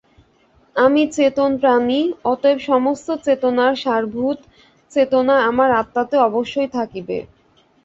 আমি 0.75 1.01
চেতন 1.15 1.51
প্রাণী, 1.61 1.99
অতএব 2.25 2.57
সমস্ত 2.69 3.07
চেতনার 3.25 3.73
সারভূত 3.75 4.39
চেতনা 4.91 5.35
আমার 5.49 5.69
আত্মাতে 5.81 6.15
অবশ্যই 6.27 6.69
থাকিবে। 6.73 7.17